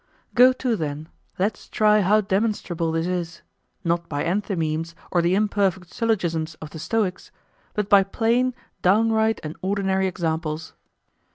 [0.33, 3.43] Go to then, let's try how demonstrable this is;
[3.83, 7.29] not by enthymemes or the imperfect syllogisms of the Stoics,
[7.75, 10.73] but by plain, downright, and ordinary examples.